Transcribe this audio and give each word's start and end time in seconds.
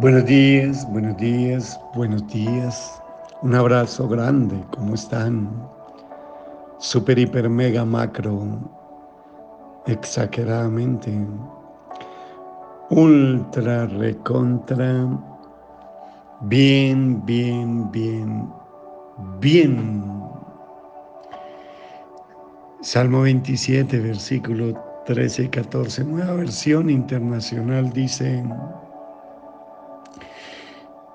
Buenos 0.00 0.24
días, 0.24 0.90
buenos 0.90 1.16
días, 1.18 1.80
buenos 1.94 2.26
días. 2.26 3.00
Un 3.42 3.54
abrazo 3.54 4.08
grande, 4.08 4.60
¿cómo 4.72 4.94
están? 4.94 5.48
Super, 6.78 7.16
hiper, 7.16 7.48
mega, 7.48 7.84
macro, 7.84 8.58
exageradamente. 9.86 11.16
Ultra, 12.90 13.86
recontra. 13.86 15.06
Bien, 16.40 17.24
bien, 17.24 17.88
bien, 17.92 18.52
bien. 19.38 20.02
Salmo 22.80 23.22
27, 23.22 24.00
versículo 24.00 24.74
13 25.06 25.44
y 25.44 25.48
14, 25.50 26.02
nueva 26.02 26.32
versión 26.34 26.90
internacional 26.90 27.92
dice, 27.92 28.42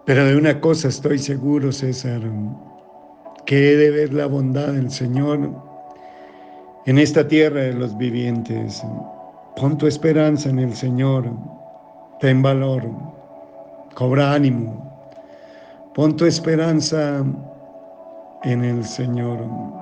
pero 0.10 0.26
de 0.26 0.36
una 0.36 0.60
cosa 0.60 0.88
estoy 0.88 1.20
seguro, 1.20 1.72
César, 1.72 2.20
que 3.46 3.74
he 3.74 3.78
de 3.78 3.92
ver 3.92 4.12
la 4.12 4.26
bondad 4.26 4.70
del 4.70 4.90
Señor 4.90 5.52
en 6.88 6.98
esta 6.98 7.28
tierra 7.28 7.62
de 7.62 7.74
los 7.74 7.96
vivientes. 7.96 8.82
Pon 9.56 9.78
tu 9.78 9.86
esperanza 9.86 10.50
en 10.50 10.58
el 10.58 10.74
Señor, 10.74 11.30
ten 12.20 12.42
valor, 12.42 12.90
cobra 13.94 14.34
ánimo, 14.34 15.00
pon 15.94 16.16
tu 16.16 16.26
esperanza 16.26 17.24
en 18.46 18.64
el 18.64 18.84
Señor. 18.84 19.79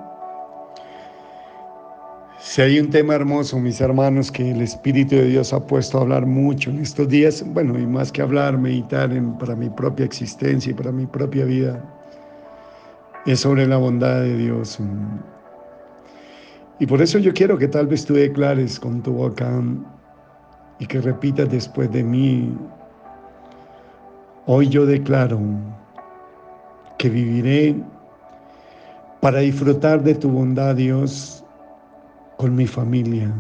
Si 2.40 2.62
hay 2.62 2.80
un 2.80 2.92
tema 2.92 3.16
hermoso, 3.16 3.58
mis 3.60 3.82
hermanos, 3.82 4.32
que 4.32 4.52
el 4.52 4.62
Espíritu 4.62 5.16
de 5.16 5.26
Dios 5.26 5.54
ha 5.54 5.66
puesto 5.66 5.98
a 5.98 6.02
hablar 6.02 6.28
mucho 6.28 6.70
en 6.70 6.80
estos 6.80 7.10
días, 7.10 7.44
bueno, 7.48 7.80
y 7.80 7.88
más 7.88 8.12
que 8.12 8.22
hablar, 8.22 8.60
meditar 8.60 9.10
para 9.40 9.56
mi 9.56 9.72
propia 9.72 10.06
existencia 10.06 10.70
y 10.70 10.76
para 10.76 10.92
mi 10.92 11.08
propia 11.08 11.46
vida, 11.46 11.84
es 13.26 13.40
sobre 13.40 13.66
la 13.66 13.78
bondad 13.78 14.22
de 14.22 14.38
Dios. 14.38 14.78
Y 16.80 16.86
por 16.86 17.02
eso 17.02 17.18
yo 17.18 17.34
quiero 17.34 17.58
que 17.58 17.68
tal 17.68 17.88
vez 17.88 18.06
tú 18.06 18.14
declares 18.14 18.80
con 18.80 19.02
tu 19.02 19.14
boca 19.14 19.52
y 20.78 20.86
que 20.86 21.02
repitas 21.02 21.50
después 21.50 21.92
de 21.92 22.04
mí, 22.04 22.56
hoy 24.46 24.70
yo 24.70 24.86
declaro 24.86 25.40
que 27.00 27.10
viviré 27.10 27.76
para 29.22 29.40
disfrutar 29.40 30.04
de 30.04 30.14
tu 30.14 30.30
bondad, 30.30 30.76
Dios, 30.76 31.44
con 32.38 32.56
mi 32.56 32.68
familia, 32.68 33.34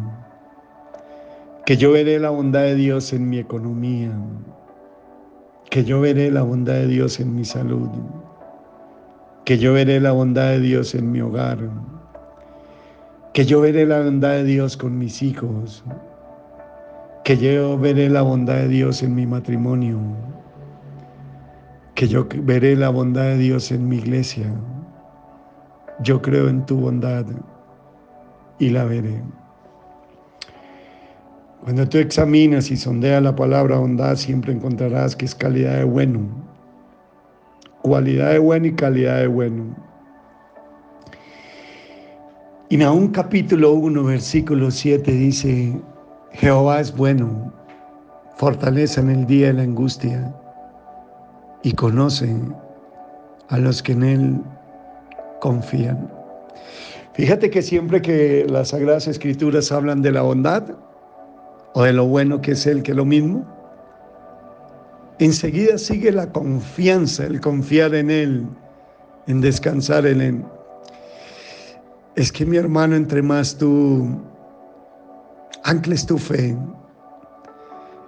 que 1.66 1.78
yo 1.78 1.92
veré 1.92 2.20
la 2.20 2.32
bondad 2.32 2.62
de 2.62 2.76
Dios 2.76 3.14
en 3.14 3.30
mi 3.30 3.38
economía, 3.38 4.12
que 5.70 5.84
yo 5.84 6.02
veré 6.02 6.32
la 6.32 6.42
bondad 6.42 6.74
de 6.74 6.88
Dios 6.88 7.20
en 7.20 7.36
mi 7.36 7.46
salud, 7.46 7.90
que 9.46 9.60
yo 9.60 9.74
veré 9.74 10.00
la 10.00 10.14
bondad 10.14 10.50
de 10.50 10.60
Dios 10.62 10.96
en 10.96 11.12
mi 11.12 11.22
hogar, 11.22 11.60
que 13.34 13.46
yo 13.46 13.62
veré 13.62 13.86
la 13.86 14.02
bondad 14.02 14.32
de 14.32 14.44
Dios 14.46 14.76
con 14.76 14.98
mis 14.98 15.22
hijos, 15.22 15.84
que 17.24 17.38
yo 17.38 17.78
veré 17.78 18.10
la 18.10 18.24
bondad 18.24 18.56
de 18.56 18.68
Dios 18.68 19.04
en 19.04 19.14
mi 19.14 19.28
matrimonio, 19.28 20.00
que 21.94 22.08
yo 22.08 22.28
veré 22.44 22.76
la 22.76 22.90
bondad 22.90 23.24
de 23.24 23.38
Dios 23.38 23.72
en 23.72 23.88
mi 23.88 23.98
iglesia. 23.98 24.52
Yo 26.00 26.22
creo 26.22 26.48
en 26.48 26.66
tu 26.66 26.78
bondad 26.78 27.26
y 28.60 28.70
la 28.70 28.86
veré. 28.86 29.22
Cuando 31.64 31.88
tú 31.90 31.98
examinas 31.98 32.72
y 32.72 32.78
sondeas 32.78 33.22
la 33.22 33.36
palabra 33.36 33.78
bondad, 33.78 34.16
siempre 34.16 34.54
encontrarás 34.54 35.16
que 35.16 35.26
es 35.26 35.36
calidad 35.36 35.78
de 35.78 35.84
bueno. 35.84 36.22
Cualidad 37.82 38.32
de 38.32 38.40
bueno 38.40 38.68
y 38.68 38.74
calidad 38.74 39.18
de 39.18 39.28
bueno. 39.28 39.76
Y 42.70 42.78
Nahum 42.78 43.12
capítulo 43.12 43.74
1, 43.74 44.04
versículo 44.04 44.72
7 44.72 45.12
dice, 45.12 45.80
Jehová 46.34 46.80
es 46.80 46.96
bueno, 46.96 47.54
fortaleza 48.36 49.02
en 49.02 49.10
el 49.10 49.26
día 49.26 49.48
de 49.48 49.54
la 49.54 49.64
angustia 49.64 50.34
y 51.64 51.72
conoce 51.72 52.36
a 53.50 53.58
los 53.58 53.82
que 53.82 53.94
en 53.94 54.04
él 54.04 54.42
confían. 55.40 56.17
Fíjate 57.18 57.50
que 57.50 57.64
siempre 57.64 58.00
que 58.04 58.46
las 58.48 58.70
Sagradas 58.70 59.08
Escrituras 59.08 59.72
hablan 59.72 60.04
de 60.04 60.12
la 60.12 60.22
bondad 60.22 60.64
o 61.74 61.82
de 61.82 61.92
lo 61.92 62.06
bueno 62.06 62.42
que 62.42 62.52
es 62.52 62.68
Él, 62.68 62.84
que 62.84 62.92
es 62.92 62.98
lo 62.98 63.06
mismo, 63.06 63.44
enseguida 65.18 65.80
sigue 65.80 66.12
la 66.12 66.32
confianza, 66.32 67.26
el 67.26 67.42
confiar 67.42 67.96
en 67.96 68.12
Él, 68.12 68.48
en 69.26 69.42
descansar 69.42 70.06
en 70.06 70.22
Él. 70.22 70.46
Es 72.16 72.32
que 72.32 72.46
mi 72.46 72.58
hermano, 72.58 72.96
entre 72.96 73.24
más 73.24 73.58
tú 73.58 74.08
ancles 75.64 76.06
tu 76.06 76.20
fe 76.20 76.56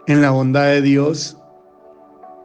en 0.05 0.21
la 0.21 0.29
bondad 0.29 0.65
de 0.65 0.83
Dios, 0.83 1.35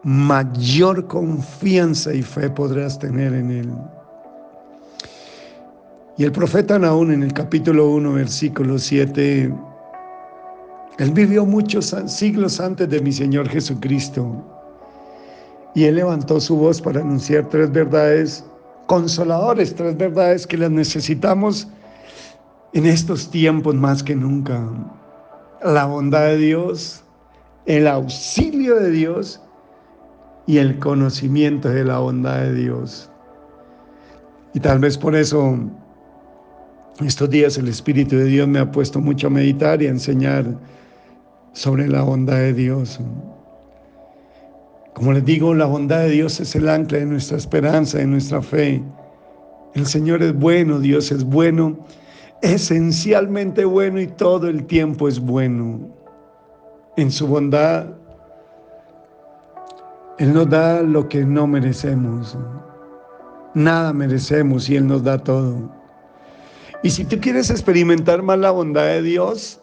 mayor 0.03 1.09
confianza 1.09 2.15
y 2.15 2.23
fe 2.23 2.49
podrás 2.49 2.99
tener 2.99 3.35
en 3.35 3.51
Él. 3.51 3.71
Y 6.17 6.23
el 6.23 6.31
profeta 6.31 6.79
Naún 6.79 7.11
en 7.11 7.25
el 7.25 7.33
capítulo 7.33 7.89
1, 7.91 8.13
versículo 8.13 8.79
7, 8.79 9.53
él 10.99 11.11
vivió 11.11 11.45
muchos 11.45 11.93
siglos 12.07 12.61
antes 12.61 12.89
de 12.89 13.01
mi 13.01 13.11
Señor 13.11 13.49
Jesucristo. 13.49 14.33
Y 15.75 15.85
él 15.85 15.97
levantó 15.97 16.39
su 16.39 16.57
voz 16.57 16.81
para 16.81 17.01
anunciar 17.01 17.49
tres 17.49 17.73
verdades 17.73 18.45
consoladores, 18.87 19.75
tres 19.75 19.97
verdades 19.97 20.47
que 20.47 20.57
las 20.57 20.71
necesitamos 20.71 21.67
en 22.75 22.87
estos 22.87 23.29
tiempos 23.29 23.75
más 23.75 24.01
que 24.01 24.15
nunca. 24.15 24.63
La 25.65 25.87
bondad 25.87 26.27
de 26.27 26.37
Dios, 26.37 27.03
el 27.67 27.89
auxilio 27.89 28.77
de 28.77 28.91
Dios 28.93 29.41
y 30.47 30.59
el 30.59 30.79
conocimiento 30.79 31.71
de 31.71 31.85
la 31.85 31.99
bondad 31.99 32.43
de 32.43 32.55
Dios. 32.55 33.11
Y 34.53 34.61
tal 34.61 34.79
vez 34.79 34.97
por 34.97 35.17
eso 35.17 35.59
estos 37.00 37.28
días 37.28 37.59
el 37.59 37.69
Espíritu 37.69 38.16
de 38.16 38.27
Dios 38.27 38.47
me 38.47 38.60
ha 38.60 38.71
puesto 38.71 39.00
mucho 39.00 39.27
a 39.27 39.31
meditar 39.31 39.82
y 39.82 39.87
a 39.87 39.91
enseñar 39.91 40.47
sobre 41.53 41.88
la 41.88 42.03
bondad 42.03 42.37
de 42.37 42.53
Dios. 42.53 43.00
Como 44.94 45.12
les 45.12 45.25
digo, 45.25 45.54
la 45.54 45.66
bondad 45.66 46.00
de 46.00 46.10
Dios 46.10 46.38
es 46.38 46.54
el 46.54 46.69
ancla 46.69 46.99
de 46.99 47.06
nuestra 47.06 47.37
esperanza, 47.37 47.99
de 47.99 48.06
nuestra 48.06 48.41
fe. 48.41 48.81
El 49.75 49.87
Señor 49.87 50.22
es 50.22 50.33
bueno, 50.38 50.78
Dios 50.78 51.10
es 51.10 51.25
bueno, 51.25 51.77
esencialmente 52.43 53.65
bueno 53.65 54.00
y 54.00 54.06
todo 54.06 54.47
el 54.47 54.65
tiempo 54.66 55.09
es 55.09 55.19
bueno. 55.19 55.81
En 56.97 57.10
su 57.10 57.27
bondad, 57.27 57.87
Él 60.19 60.33
nos 60.33 60.49
da 60.49 60.81
lo 60.81 61.09
que 61.09 61.25
no 61.25 61.49
merecemos. 61.49 62.38
Nada 63.54 63.93
merecemos 63.93 64.71
y 64.71 64.77
Él 64.77 64.87
nos 64.87 65.03
da 65.03 65.19
todo. 65.19 65.84
Y 66.84 66.91
si 66.91 67.06
tú 67.06 67.19
quieres 67.19 67.49
experimentar 67.49 68.22
más 68.22 68.39
la 68.39 68.50
bondad 68.50 68.84
de 68.84 69.00
Dios, 69.00 69.59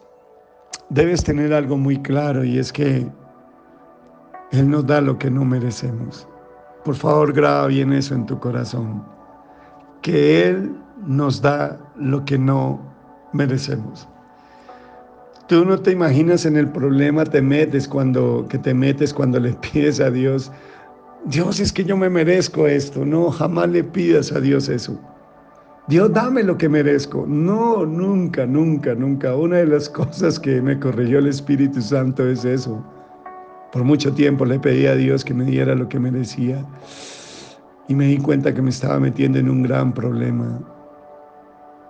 debes 0.88 1.22
tener 1.22 1.54
algo 1.54 1.76
muy 1.76 2.02
claro 2.02 2.44
y 2.44 2.58
es 2.58 2.72
que 2.72 3.06
Él 4.50 4.68
nos 4.68 4.84
da 4.88 5.00
lo 5.00 5.16
que 5.20 5.30
no 5.30 5.44
merecemos. 5.44 6.26
Por 6.84 6.96
favor, 6.96 7.32
graba 7.32 7.68
bien 7.68 7.92
eso 7.92 8.16
en 8.16 8.26
tu 8.26 8.40
corazón. 8.40 9.04
Que 10.02 10.48
Él 10.48 10.74
nos 11.06 11.40
da 11.40 11.78
lo 11.94 12.24
que 12.24 12.36
no 12.36 12.80
merecemos. 13.32 14.08
Tú 15.46 15.64
no 15.64 15.78
te 15.78 15.92
imaginas 15.92 16.44
en 16.44 16.56
el 16.56 16.70
problema 16.70 17.24
te 17.24 17.40
metes 17.40 17.86
cuando 17.86 18.48
que 18.48 18.58
te 18.58 18.74
metes 18.74 19.14
cuando 19.14 19.38
le 19.38 19.52
pides 19.72 20.00
a 20.00 20.10
Dios, 20.10 20.50
Dios 21.26 21.60
es 21.60 21.72
que 21.72 21.84
yo 21.84 21.96
me 21.96 22.10
merezco 22.10 22.66
esto. 22.66 23.04
No, 23.04 23.30
jamás 23.30 23.68
le 23.68 23.84
pidas 23.84 24.32
a 24.32 24.40
Dios 24.40 24.68
eso. 24.68 24.98
Dios, 25.88 26.12
dame 26.12 26.44
lo 26.44 26.56
que 26.56 26.68
merezco. 26.68 27.26
No, 27.26 27.84
nunca, 27.84 28.46
nunca, 28.46 28.94
nunca. 28.94 29.34
Una 29.34 29.58
de 29.58 29.66
las 29.66 29.88
cosas 29.90 30.38
que 30.38 30.60
me 30.62 30.78
corrigió 30.78 31.18
el 31.18 31.26
Espíritu 31.26 31.80
Santo 31.80 32.26
es 32.26 32.44
eso. 32.44 32.84
Por 33.72 33.84
mucho 33.84 34.12
tiempo 34.12 34.44
le 34.44 34.60
pedí 34.60 34.86
a 34.86 34.94
Dios 34.94 35.24
que 35.24 35.34
me 35.34 35.44
diera 35.44 35.74
lo 35.74 35.88
que 35.88 35.98
merecía 35.98 36.64
y 37.88 37.94
me 37.94 38.06
di 38.06 38.18
cuenta 38.18 38.54
que 38.54 38.62
me 38.62 38.70
estaba 38.70 39.00
metiendo 39.00 39.38
en 39.38 39.48
un 39.48 39.62
gran 39.62 39.92
problema. 39.92 40.60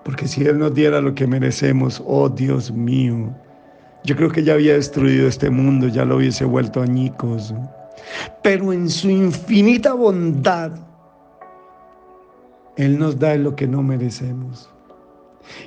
Porque 0.04 0.26
si 0.26 0.44
Él 0.44 0.58
nos 0.58 0.74
diera 0.74 1.00
lo 1.00 1.14
que 1.14 1.26
merecemos, 1.26 2.02
oh 2.06 2.28
Dios 2.28 2.72
mío, 2.72 3.34
yo 4.04 4.16
creo 4.16 4.30
que 4.30 4.42
ya 4.42 4.54
había 4.54 4.74
destruido 4.74 5.28
este 5.28 5.50
mundo, 5.50 5.88
ya 5.88 6.04
lo 6.04 6.16
hubiese 6.16 6.44
vuelto 6.44 6.80
añicos. 6.80 7.54
Pero 8.42 8.72
en 8.72 8.88
su 8.88 9.10
infinita 9.10 9.92
bondad, 9.92 10.72
él 12.76 12.98
nos 12.98 13.18
da 13.18 13.34
lo 13.36 13.54
que 13.54 13.66
no 13.66 13.82
merecemos. 13.82 14.70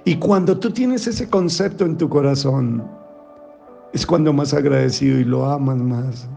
Y 0.03 0.15
cuando 0.15 0.57
tú 0.57 0.71
tienes 0.71 1.07
ese 1.07 1.29
concepto 1.29 1.85
en 1.85 1.97
tu 1.97 2.09
corazón, 2.09 2.83
es 3.93 4.05
cuando 4.05 4.33
más 4.33 4.53
agradecido 4.53 5.19
y 5.19 5.23
lo 5.23 5.45
amas 5.45 5.77
más. 5.77 6.27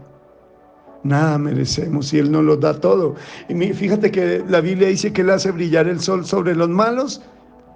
Nada 1.03 1.37
merecemos 1.37 2.13
y 2.13 2.19
Él 2.19 2.31
nos 2.31 2.43
lo 2.43 2.57
da 2.57 2.79
todo. 2.79 3.15
Y 3.47 3.55
fíjate 3.73 4.11
que 4.11 4.43
la 4.47 4.61
Biblia 4.61 4.89
dice 4.89 5.13
que 5.13 5.21
Él 5.21 5.29
hace 5.29 5.51
brillar 5.51 5.87
el 5.87 5.99
sol 5.99 6.25
sobre 6.25 6.55
los 6.55 6.69
malos 6.69 7.21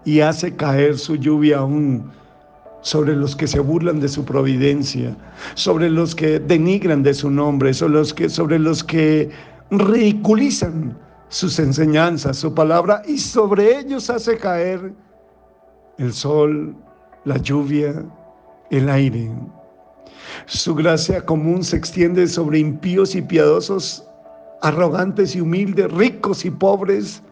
y 0.05 0.19
hace 0.19 0.55
caer 0.55 0.97
su 0.97 1.15
lluvia 1.15 1.59
aún 1.59 2.11
sobre 2.81 3.15
los 3.15 3.35
que 3.35 3.47
se 3.47 3.61
burlan 3.61 4.01
de 4.01 4.09
su 4.09 4.25
providencia, 4.25 5.15
sobre 5.55 5.89
los 5.89 6.13
que 6.13 6.39
denigran 6.39 7.01
de 7.01 7.13
su 7.13 7.31
nombre, 7.31 7.73
sobre 7.73 7.93
los 7.93 8.13
que, 8.13 8.27
sobre 8.27 8.59
los 8.59 8.83
que 8.83 9.29
ridiculizan 9.71 10.97
sus 11.33 11.57
enseñanzas, 11.57 12.37
su 12.37 12.53
palabra, 12.53 13.01
y 13.07 13.17
sobre 13.17 13.79
ellos 13.79 14.07
hace 14.11 14.37
caer 14.37 14.93
el 15.97 16.13
sol, 16.13 16.75
la 17.25 17.37
lluvia, 17.37 18.05
el 18.69 18.87
aire. 18.87 19.31
Su 20.45 20.75
gracia 20.75 21.25
común 21.25 21.63
se 21.63 21.77
extiende 21.77 22.27
sobre 22.27 22.59
impíos 22.59 23.15
y 23.15 23.23
piadosos, 23.23 24.05
arrogantes 24.61 25.35
y 25.35 25.41
humildes, 25.41 25.91
ricos 25.91 26.45
y 26.45 26.51
pobres. 26.51 27.23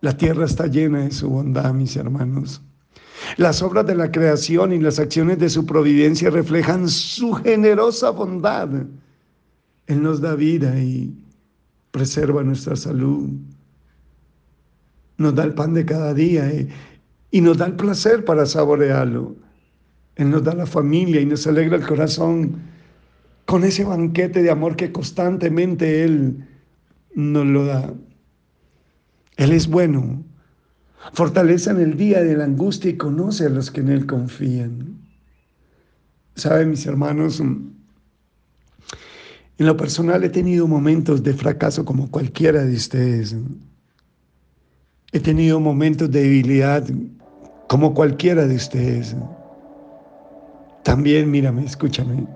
La 0.00 0.16
tierra 0.16 0.46
está 0.46 0.68
llena 0.68 1.00
de 1.00 1.10
su 1.10 1.28
bondad, 1.28 1.74
mis 1.74 1.96
hermanos. 1.96 2.62
Las 3.36 3.60
obras 3.60 3.84
de 3.84 3.94
la 3.94 4.10
creación 4.10 4.72
y 4.72 4.78
las 4.78 4.98
acciones 4.98 5.38
de 5.38 5.50
su 5.50 5.66
providencia 5.66 6.30
reflejan 6.30 6.88
su 6.88 7.34
generosa 7.34 8.08
bondad. 8.08 8.70
Él 9.86 10.02
nos 10.02 10.22
da 10.22 10.34
vida 10.34 10.78
y 10.78 11.14
preserva 11.96 12.42
nuestra 12.42 12.76
salud. 12.76 13.30
Nos 15.16 15.34
da 15.34 15.44
el 15.44 15.54
pan 15.54 15.72
de 15.72 15.86
cada 15.86 16.12
día 16.12 16.52
y, 16.52 16.68
y 17.30 17.40
nos 17.40 17.56
da 17.56 17.64
el 17.64 17.76
placer 17.76 18.22
para 18.22 18.44
saborearlo. 18.44 19.34
Él 20.16 20.28
nos 20.28 20.44
da 20.44 20.54
la 20.54 20.66
familia 20.66 21.22
y 21.22 21.24
nos 21.24 21.46
alegra 21.46 21.78
el 21.78 21.86
corazón 21.86 22.56
con 23.46 23.64
ese 23.64 23.84
banquete 23.84 24.42
de 24.42 24.50
amor 24.50 24.76
que 24.76 24.92
constantemente 24.92 26.04
Él 26.04 26.46
nos 27.14 27.46
lo 27.46 27.64
da. 27.64 27.94
Él 29.38 29.52
es 29.52 29.66
bueno, 29.66 30.22
fortalece 31.14 31.70
en 31.70 31.80
el 31.80 31.96
día 31.96 32.22
de 32.22 32.36
la 32.36 32.44
angustia 32.44 32.90
y 32.90 32.98
conoce 32.98 33.46
a 33.46 33.48
los 33.48 33.70
que 33.70 33.80
en 33.80 33.88
Él 33.88 34.04
confían. 34.04 35.00
Saben, 36.34 36.68
mis 36.68 36.84
hermanos, 36.84 37.42
en 39.58 39.66
lo 39.66 39.76
personal 39.76 40.22
he 40.22 40.28
tenido 40.28 40.66
momentos 40.66 41.22
de 41.22 41.32
fracaso 41.32 41.84
como 41.84 42.10
cualquiera 42.10 42.62
de 42.64 42.74
ustedes. 42.74 43.34
He 45.12 45.20
tenido 45.20 45.60
momentos 45.60 46.10
de 46.10 46.22
debilidad 46.22 46.84
como 47.68 47.94
cualquiera 47.94 48.46
de 48.46 48.56
ustedes. 48.56 49.16
También, 50.82 51.30
mírame, 51.30 51.64
escúchame. 51.64 52.26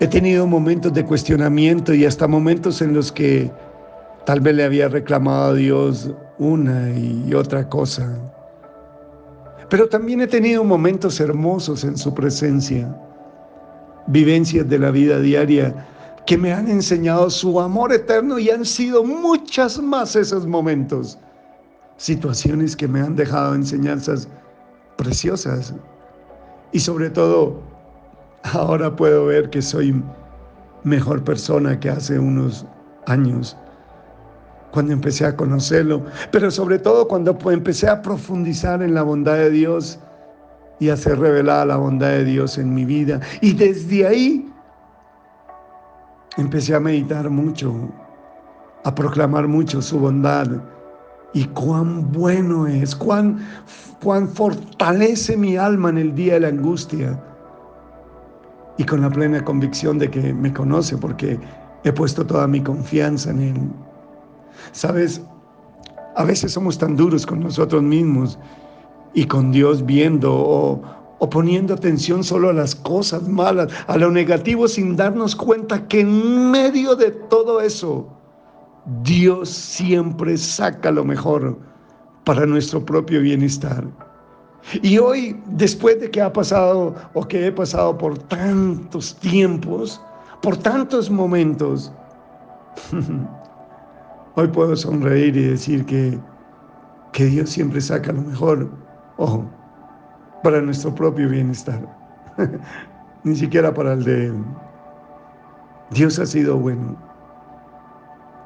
He 0.00 0.08
tenido 0.08 0.46
momentos 0.46 0.92
de 0.92 1.04
cuestionamiento 1.04 1.94
y 1.94 2.04
hasta 2.04 2.26
momentos 2.26 2.82
en 2.82 2.94
los 2.94 3.12
que 3.12 3.50
tal 4.26 4.40
vez 4.40 4.56
le 4.56 4.64
había 4.64 4.88
reclamado 4.88 5.52
a 5.52 5.54
Dios 5.54 6.10
una 6.38 6.90
y 6.90 7.32
otra 7.32 7.68
cosa. 7.68 8.18
Pero 9.70 9.88
también 9.88 10.20
he 10.20 10.26
tenido 10.26 10.64
momentos 10.64 11.20
hermosos 11.20 11.84
en 11.84 11.96
su 11.96 12.12
presencia, 12.12 12.92
vivencias 14.08 14.68
de 14.68 14.78
la 14.78 14.90
vida 14.90 15.20
diaria 15.20 15.86
que 16.28 16.36
me 16.36 16.52
han 16.52 16.68
enseñado 16.68 17.30
su 17.30 17.58
amor 17.58 17.90
eterno 17.90 18.38
y 18.38 18.50
han 18.50 18.66
sido 18.66 19.02
muchas 19.02 19.80
más 19.80 20.14
esos 20.14 20.46
momentos, 20.46 21.18
situaciones 21.96 22.76
que 22.76 22.86
me 22.86 23.00
han 23.00 23.16
dejado 23.16 23.54
enseñanzas 23.54 24.28
preciosas. 24.98 25.72
Y 26.72 26.80
sobre 26.80 27.08
todo, 27.08 27.62
ahora 28.42 28.94
puedo 28.94 29.24
ver 29.24 29.48
que 29.48 29.62
soy 29.62 30.04
mejor 30.84 31.24
persona 31.24 31.80
que 31.80 31.88
hace 31.88 32.18
unos 32.18 32.66
años, 33.06 33.56
cuando 34.72 34.92
empecé 34.92 35.24
a 35.24 35.34
conocerlo, 35.34 36.04
pero 36.30 36.50
sobre 36.50 36.78
todo 36.78 37.08
cuando 37.08 37.38
empecé 37.50 37.88
a 37.88 38.02
profundizar 38.02 38.82
en 38.82 38.92
la 38.92 39.02
bondad 39.02 39.36
de 39.36 39.48
Dios 39.48 39.98
y 40.78 40.90
a 40.90 40.92
hacer 40.92 41.18
revelada 41.18 41.64
la 41.64 41.76
bondad 41.78 42.08
de 42.08 42.26
Dios 42.26 42.58
en 42.58 42.74
mi 42.74 42.84
vida. 42.84 43.18
Y 43.40 43.54
desde 43.54 44.06
ahí 44.06 44.47
empecé 46.38 46.74
a 46.74 46.80
meditar 46.80 47.28
mucho, 47.28 47.74
a 48.84 48.94
proclamar 48.94 49.46
mucho 49.46 49.82
su 49.82 49.98
bondad 49.98 50.48
y 51.34 51.44
cuán 51.46 52.10
bueno 52.12 52.66
es, 52.66 52.96
cuán, 52.96 53.38
cuán 54.02 54.28
fortalece 54.28 55.36
mi 55.36 55.56
alma 55.56 55.90
en 55.90 55.98
el 55.98 56.14
día 56.14 56.34
de 56.34 56.40
la 56.40 56.48
angustia. 56.48 57.22
Y 58.78 58.84
con 58.84 59.00
la 59.00 59.10
plena 59.10 59.44
convicción 59.44 59.98
de 59.98 60.08
que 60.08 60.32
me 60.32 60.52
conoce 60.52 60.96
porque 60.96 61.38
he 61.84 61.92
puesto 61.92 62.24
toda 62.24 62.46
mi 62.46 62.60
confianza 62.60 63.30
en 63.30 63.40
Él. 63.40 63.70
Sabes, 64.72 65.20
a 66.14 66.24
veces 66.24 66.52
somos 66.52 66.78
tan 66.78 66.96
duros 66.96 67.26
con 67.26 67.40
nosotros 67.40 67.82
mismos 67.82 68.38
y 69.14 69.24
con 69.26 69.50
Dios 69.50 69.84
viendo 69.84 70.32
o, 70.32 70.80
o 71.18 71.28
poniendo 71.28 71.74
atención 71.74 72.22
solo 72.22 72.50
a 72.50 72.52
las 72.52 72.74
cosas 72.74 73.28
malas, 73.28 73.72
a 73.86 73.96
lo 73.96 74.10
negativo 74.10 74.68
sin 74.68 74.96
darnos 74.96 75.34
cuenta 75.34 75.86
que 75.88 76.00
en 76.00 76.50
medio 76.50 76.94
de 76.94 77.10
todo 77.10 77.60
eso, 77.60 78.08
Dios 79.02 79.48
siempre 79.48 80.36
saca 80.36 80.90
lo 80.90 81.04
mejor 81.04 81.58
para 82.24 82.46
nuestro 82.46 82.84
propio 82.84 83.20
bienestar. 83.20 83.84
Y 84.82 84.98
hoy, 84.98 85.40
después 85.46 86.00
de 86.00 86.10
que 86.10 86.20
ha 86.20 86.32
pasado 86.32 86.94
o 87.14 87.26
que 87.26 87.46
he 87.46 87.52
pasado 87.52 87.96
por 87.96 88.18
tantos 88.18 89.16
tiempos, 89.16 90.00
por 90.42 90.56
tantos 90.56 91.10
momentos, 91.10 91.92
hoy 94.34 94.48
puedo 94.48 94.76
sonreír 94.76 95.36
y 95.36 95.44
decir 95.44 95.84
que, 95.86 96.18
que 97.12 97.26
Dios 97.26 97.50
siempre 97.50 97.80
saca 97.80 98.12
lo 98.12 98.22
mejor, 98.22 98.68
ojo, 99.16 99.44
para 100.42 100.60
nuestro 100.60 100.94
propio 100.94 101.28
bienestar, 101.28 101.80
ni 103.24 103.36
siquiera 103.36 103.72
para 103.72 103.94
el 103.94 104.04
de 104.04 104.26
Él. 104.26 104.44
Dios 105.90 106.18
ha 106.18 106.26
sido 106.26 106.56
bueno 106.56 106.96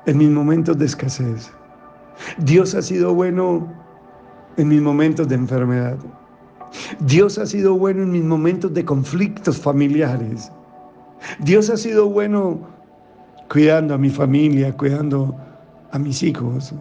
en 0.06 0.18
mis 0.18 0.30
momentos 0.30 0.78
de 0.78 0.86
escasez. 0.86 1.52
Dios 2.38 2.74
ha 2.74 2.82
sido 2.82 3.14
bueno 3.14 3.72
en 4.56 4.68
mis 4.68 4.80
momentos 4.80 5.28
de 5.28 5.34
enfermedad. 5.34 5.96
Dios 7.00 7.38
ha 7.38 7.46
sido 7.46 7.74
bueno 7.74 8.02
en 8.02 8.12
mis 8.12 8.24
momentos 8.24 8.72
de 8.72 8.84
conflictos 8.84 9.58
familiares. 9.58 10.50
Dios 11.40 11.70
ha 11.70 11.76
sido 11.76 12.08
bueno 12.08 12.60
cuidando 13.50 13.94
a 13.94 13.98
mi 13.98 14.08
familia, 14.08 14.76
cuidando 14.76 15.37
a 15.90 15.99
mis 15.99 16.22
hijos. 16.22 16.75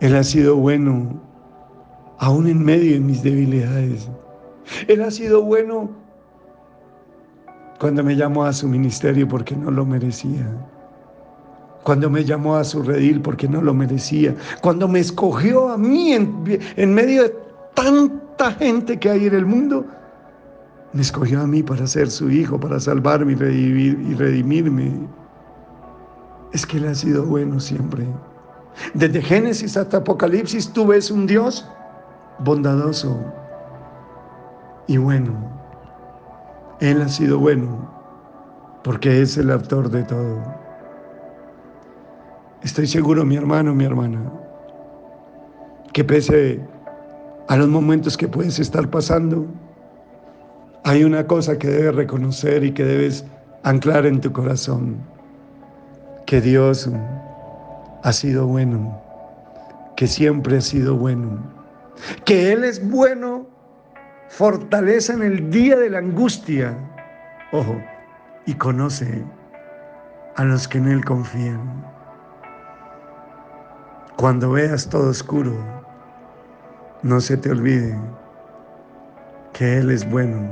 Él 0.00 0.16
ha 0.16 0.24
sido 0.24 0.56
bueno 0.56 1.20
aún 2.18 2.46
en 2.48 2.64
medio 2.64 2.94
de 2.94 3.00
mis 3.00 3.22
debilidades. 3.22 4.08
Él 4.88 5.02
ha 5.02 5.10
sido 5.10 5.42
bueno 5.42 5.90
cuando 7.78 8.02
me 8.02 8.16
llamó 8.16 8.44
a 8.44 8.52
su 8.52 8.68
ministerio 8.68 9.28
porque 9.28 9.54
no 9.54 9.70
lo 9.70 9.84
merecía 9.84 10.46
cuando 11.86 12.10
me 12.10 12.24
llamó 12.24 12.56
a 12.56 12.64
su 12.64 12.82
redil 12.82 13.20
porque 13.20 13.48
no 13.48 13.62
lo 13.62 13.72
merecía, 13.72 14.34
cuando 14.60 14.88
me 14.88 14.98
escogió 14.98 15.68
a 15.68 15.78
mí 15.78 16.14
en, 16.14 16.94
medio 16.94 17.22
de 17.22 17.34
tanta 17.74 18.50
gente 18.54 18.98
que 18.98 19.08
hay 19.08 19.26
en 19.26 19.34
el 19.36 19.46
mundo, 19.46 19.86
me 20.92 21.02
escogió 21.02 21.40
a 21.40 21.46
mí 21.46 21.62
para 21.62 21.86
ser 21.86 22.10
su 22.10 22.28
hijo, 22.28 22.58
para 22.58 22.80
salvarme 22.80 23.34
y, 23.34 23.36
y 23.36 24.14
redimirme. 24.14 24.90
Es 26.52 26.66
que 26.66 26.78
Él 26.78 26.88
ha 26.88 26.94
sido 26.96 27.24
bueno 27.24 27.60
siempre. 27.60 28.04
Desde 28.94 29.22
Génesis 29.22 29.76
hasta 29.76 29.98
Apocalipsis 29.98 30.68
tú 30.72 30.88
ves 30.88 31.08
un 31.12 31.28
Dios 31.28 31.68
bondadoso 32.40 33.18
y 34.86 34.96
bueno. 34.96 35.34
Él 36.80 37.00
ha 37.00 37.08
sido 37.08 37.38
bueno 37.38 37.90
porque 38.84 39.22
es 39.22 39.36
el 39.36 39.50
autor 39.50 39.90
de 39.90 40.04
todo. 40.04 40.42
Estoy 42.62 42.86
seguro, 42.86 43.24
mi 43.24 43.36
hermano, 43.36 43.74
mi 43.74 43.84
hermana, 43.84 44.20
que 45.92 46.04
pese 46.04 46.60
a 47.48 47.56
los 47.56 47.68
momentos 47.68 48.16
que 48.16 48.28
puedes 48.28 48.58
estar 48.58 48.88
pasando, 48.90 49.46
hay 50.84 51.04
una 51.04 51.26
cosa 51.26 51.58
que 51.58 51.68
debes 51.68 51.94
reconocer 51.94 52.64
y 52.64 52.72
que 52.72 52.84
debes 52.84 53.24
anclar 53.62 54.06
en 54.06 54.20
tu 54.20 54.32
corazón, 54.32 54.96
que 56.26 56.40
Dios 56.40 56.88
ha 58.02 58.12
sido 58.12 58.46
bueno, 58.46 59.00
que 59.96 60.06
siempre 60.06 60.58
ha 60.58 60.60
sido 60.60 60.96
bueno, 60.96 61.55
que 62.24 62.52
Él 62.52 62.64
es 62.64 62.86
bueno, 62.88 63.46
fortaleza 64.28 65.12
en 65.12 65.22
el 65.22 65.50
día 65.50 65.76
de 65.76 65.90
la 65.90 65.98
angustia, 65.98 66.76
ojo, 67.52 67.80
y 68.46 68.54
conoce 68.54 69.24
a 70.36 70.44
los 70.44 70.68
que 70.68 70.78
en 70.78 70.88
Él 70.88 71.04
confían. 71.04 71.84
Cuando 74.16 74.52
veas 74.52 74.88
todo 74.88 75.10
oscuro, 75.10 75.54
no 77.02 77.20
se 77.20 77.36
te 77.36 77.50
olvide 77.50 77.98
que 79.52 79.78
Él 79.78 79.90
es 79.90 80.08
bueno, 80.10 80.50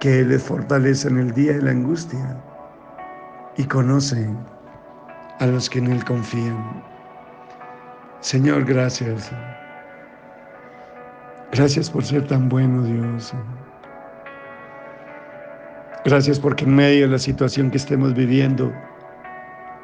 que 0.00 0.20
Él 0.20 0.28
les 0.28 0.42
fortalece 0.42 1.08
en 1.08 1.18
el 1.18 1.32
día 1.32 1.52
de 1.52 1.62
la 1.62 1.70
angustia 1.72 2.36
y 3.56 3.64
conoce 3.64 4.28
a 5.38 5.46
los 5.46 5.68
que 5.68 5.78
en 5.78 5.92
Él 5.92 6.04
confían. 6.04 6.82
Señor, 8.20 8.64
gracias. 8.64 9.32
Gracias 11.52 11.90
por 11.90 12.04
ser 12.04 12.26
tan 12.26 12.48
bueno, 12.48 12.82
Dios. 12.82 13.34
Gracias 16.04 16.38
porque 16.38 16.64
en 16.64 16.74
medio 16.74 17.06
de 17.06 17.12
la 17.12 17.18
situación 17.18 17.70
que 17.70 17.76
estemos 17.76 18.14
viviendo, 18.14 18.72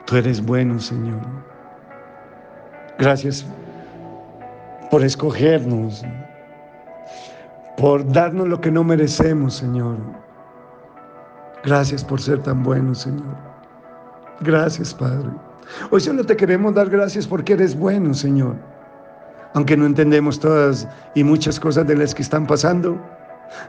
tú 0.07 0.17
eres 0.17 0.45
bueno, 0.45 0.79
Señor. 0.79 1.21
Gracias 2.99 3.45
por 4.91 5.05
escogernos, 5.05 6.03
por 7.77 8.11
darnos 8.11 8.49
lo 8.49 8.61
que 8.61 8.71
no 8.71 8.85
merecemos, 8.85 9.55
Señor. 9.57 9.97
Gracias 11.65 12.05
por 12.05 12.21
ser 12.21 12.43
tan 12.43 12.63
bueno, 12.63 12.95
Señor. 12.95 13.37
Gracias, 14.41 14.95
Padre. 14.95 15.29
Hoy 15.91 16.01
solo 16.01 16.25
te 16.25 16.37
queremos 16.37 16.75
dar 16.75 16.89
gracias 16.89 17.27
porque 17.27 17.55
eres 17.55 17.77
bueno, 17.77 18.15
Señor. 18.15 18.55
Aunque 19.57 19.75
no 19.75 19.87
entendemos 19.87 20.39
todas 20.39 20.87
y 21.15 21.25
muchas 21.25 21.59
cosas 21.59 21.87
de 21.87 21.97
las 21.97 22.15
que 22.15 22.21
están 22.21 22.47
pasando, 22.47 23.01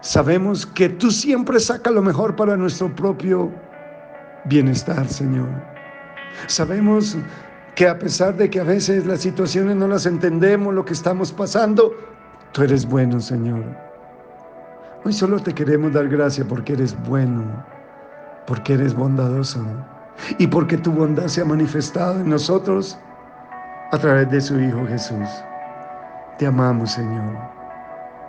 sabemos 0.01 0.65
que 0.65 0.89
tú 0.89 1.11
siempre 1.11 1.61
sacas 1.61 1.93
lo 1.93 2.01
mejor 2.01 2.35
para 2.35 2.57
nuestro 2.57 2.93
propio 2.93 3.49
bienestar, 4.43 5.07
Señor. 5.07 5.47
Sabemos 6.47 7.15
que 7.75 7.87
a 7.87 7.97
pesar 7.97 8.35
de 8.35 8.49
que 8.49 8.59
a 8.59 8.65
veces 8.65 9.05
las 9.05 9.21
situaciones 9.21 9.77
no 9.77 9.87
las 9.87 10.05
entendemos, 10.05 10.73
lo 10.73 10.83
que 10.83 10.91
estamos 10.91 11.31
pasando, 11.31 11.93
tú 12.51 12.63
eres 12.63 12.85
bueno, 12.85 13.21
Señor. 13.21 13.63
Hoy 15.05 15.13
solo 15.13 15.39
te 15.39 15.53
queremos 15.53 15.93
dar 15.93 16.09
gracias 16.09 16.45
porque 16.47 16.73
eres 16.73 17.01
bueno, 17.07 17.45
porque 18.45 18.73
eres 18.73 18.93
bondadoso 18.93 19.65
y 20.37 20.47
porque 20.47 20.77
tu 20.77 20.91
bondad 20.91 21.27
se 21.27 21.39
ha 21.39 21.45
manifestado 21.45 22.19
en 22.19 22.29
nosotros 22.29 22.99
a 23.93 23.97
través 23.97 24.29
de 24.29 24.41
su 24.41 24.59
Hijo 24.59 24.85
Jesús. 24.85 25.29
Te 26.37 26.45
amamos, 26.45 26.91
Señor. 26.91 27.35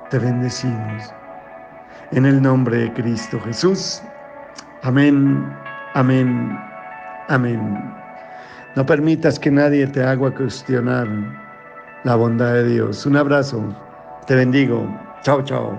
Te 0.09 0.19
bendecimos. 0.19 1.15
En 2.13 2.25
el 2.25 2.41
nombre 2.41 2.79
de 2.79 2.93
Cristo 2.95 3.39
Jesús. 3.41 4.03
Amén, 4.83 5.45
amén, 5.95 6.59
amén. 7.29 7.95
No 8.77 8.87
permitas 8.87 9.39
que 9.39 9.51
nadie 9.51 9.87
te 9.87 10.03
haga 10.03 10.31
cuestionar 10.31 11.07
la 12.05 12.15
bondad 12.15 12.55
de 12.55 12.65
Dios. 12.69 13.05
Un 13.05 13.17
abrazo. 13.17 13.63
Te 14.27 14.35
bendigo. 14.35 14.87
Chao, 15.23 15.43
chao. 15.43 15.77